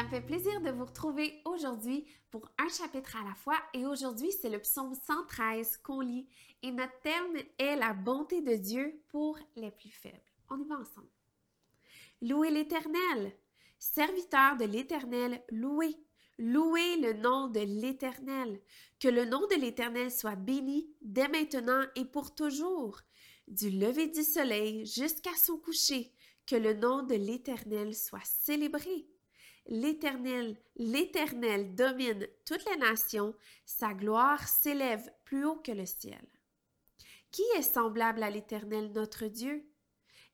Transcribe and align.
fait 0.00 0.22
plaisir 0.22 0.60
de 0.62 0.70
vous 0.70 0.86
retrouver 0.86 1.40
aujourd'hui 1.44 2.06
pour 2.30 2.50
un 2.58 2.68
chapitre 2.68 3.16
à 3.16 3.28
la 3.28 3.34
fois 3.34 3.56
et 3.74 3.84
aujourd'hui 3.84 4.32
c'est 4.32 4.48
le 4.48 4.58
psaume 4.58 4.94
113 4.94 5.78
qu'on 5.78 6.00
lit 6.00 6.26
et 6.62 6.70
notre 6.70 6.98
thème 7.00 7.36
est 7.58 7.76
la 7.76 7.92
bonté 7.92 8.40
de 8.40 8.54
Dieu 8.54 9.02
pour 9.08 9.38
les 9.54 9.70
plus 9.70 9.90
faibles. 9.90 10.16
On 10.50 10.58
y 10.58 10.64
va 10.66 10.76
ensemble. 10.76 11.10
Louez 12.22 12.50
l'Éternel, 12.50 13.32
serviteur 13.78 14.56
de 14.56 14.64
l'Éternel, 14.64 15.42
louez, 15.50 15.94
louez 16.38 16.96
le 16.96 17.12
nom 17.12 17.48
de 17.48 17.60
l'Éternel, 17.60 18.60
que 18.98 19.08
le 19.08 19.26
nom 19.26 19.46
de 19.48 19.60
l'Éternel 19.60 20.10
soit 20.10 20.36
béni 20.36 20.88
dès 21.02 21.28
maintenant 21.28 21.82
et 21.96 22.06
pour 22.06 22.34
toujours, 22.34 23.00
du 23.46 23.70
lever 23.70 24.08
du 24.08 24.22
soleil 24.22 24.86
jusqu'à 24.86 25.34
son 25.36 25.58
coucher, 25.58 26.12
que 26.46 26.56
le 26.56 26.72
nom 26.74 27.02
de 27.02 27.14
l'Éternel 27.14 27.94
soit 27.94 28.24
célébré. 28.24 29.06
L'Éternel, 29.66 30.56
l'Éternel 30.76 31.74
domine 31.74 32.26
toutes 32.44 32.64
les 32.68 32.76
nations, 32.76 33.34
sa 33.64 33.94
gloire 33.94 34.46
s'élève 34.46 35.08
plus 35.24 35.44
haut 35.44 35.60
que 35.60 35.72
le 35.72 35.86
ciel. 35.86 36.26
Qui 37.30 37.42
est 37.56 37.62
semblable 37.62 38.22
à 38.22 38.30
l'Éternel 38.30 38.92
notre 38.92 39.26
Dieu? 39.26 39.64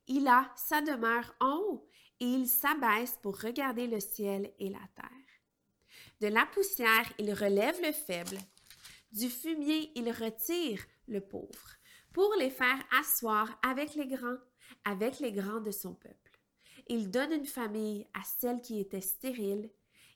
Il 0.06 0.26
a 0.26 0.50
sa 0.56 0.80
demeure 0.80 1.34
en 1.40 1.56
haut 1.58 1.88
et 2.20 2.26
il 2.26 2.48
s'abaisse 2.48 3.18
pour 3.22 3.40
regarder 3.40 3.86
le 3.86 4.00
ciel 4.00 4.52
et 4.58 4.70
la 4.70 4.80
terre. 4.96 5.06
De 6.20 6.26
la 6.26 6.46
poussière, 6.46 7.12
il 7.18 7.32
relève 7.32 7.80
le 7.82 7.92
faible. 7.92 8.38
Du 9.12 9.28
fumier, 9.28 9.92
il 9.94 10.10
retire 10.10 10.84
le 11.06 11.20
pauvre 11.20 11.76
pour 12.12 12.34
les 12.38 12.50
faire 12.50 12.82
asseoir 12.98 13.58
avec 13.62 13.94
les 13.94 14.06
grands, 14.06 14.38
avec 14.84 15.20
les 15.20 15.32
grands 15.32 15.60
de 15.60 15.70
son 15.70 15.94
peuple. 15.94 16.27
Il 16.86 17.10
donne 17.10 17.32
une 17.32 17.46
famille 17.46 18.06
à 18.14 18.22
celle 18.24 18.60
qui 18.60 18.80
était 18.80 19.00
stérile. 19.00 19.70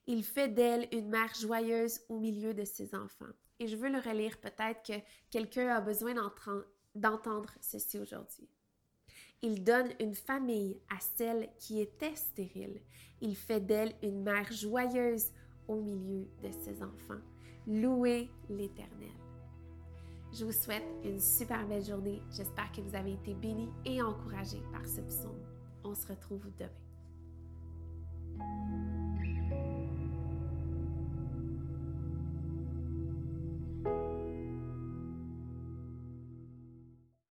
Il 0.06 0.24
fait 0.24 0.48
d'elle 0.48 0.88
une 0.92 1.08
mère 1.08 1.32
joyeuse 1.34 2.00
au 2.08 2.18
milieu 2.18 2.54
de 2.54 2.64
ses 2.64 2.94
enfants. 2.94 3.32
Et 3.58 3.66
je 3.66 3.76
veux 3.76 3.90
le 3.90 3.98
relire, 3.98 4.38
peut-être 4.40 4.82
que 4.82 5.00
quelqu'un 5.30 5.68
a 5.68 5.80
besoin 5.80 6.14
d'entendre 6.94 7.52
ceci 7.60 7.98
aujourd'hui. 7.98 8.48
Il 9.42 9.64
donne 9.64 9.90
une 10.00 10.14
famille 10.14 10.80
à 10.88 10.98
celle 11.16 11.48
qui 11.58 11.80
était 11.80 12.14
stérile. 12.14 12.80
Il 13.20 13.36
fait 13.36 13.60
d'elle 13.60 13.94
une 14.02 14.22
mère 14.22 14.50
joyeuse 14.52 15.30
au 15.68 15.76
milieu 15.76 16.26
de 16.42 16.50
ses 16.50 16.82
enfants. 16.82 17.20
Louez 17.66 18.30
l'Éternel. 18.48 19.10
Je 20.32 20.44
vous 20.44 20.52
souhaite 20.52 20.84
une 21.04 21.20
super 21.20 21.66
belle 21.66 21.84
journée. 21.84 22.22
J'espère 22.30 22.72
que 22.72 22.80
vous 22.80 22.94
avez 22.94 23.12
été 23.12 23.34
bénis 23.34 23.68
et 23.84 24.00
encouragés 24.00 24.62
par 24.72 24.86
ce 24.86 25.00
psaume. 25.02 25.51
On 25.84 25.94
se 25.94 26.06
retrouve 26.06 26.46
demain. 26.58 26.70